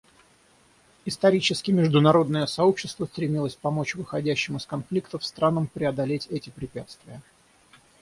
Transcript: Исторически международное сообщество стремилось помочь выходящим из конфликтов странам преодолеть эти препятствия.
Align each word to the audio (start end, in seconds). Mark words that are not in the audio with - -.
Исторически 1.05 1.69
международное 1.69 2.47
сообщество 2.47 3.05
стремилось 3.05 3.53
помочь 3.53 3.93
выходящим 3.93 4.57
из 4.57 4.65
конфликтов 4.65 5.23
странам 5.23 5.67
преодолеть 5.67 6.25
эти 6.31 6.49
препятствия. 6.49 7.21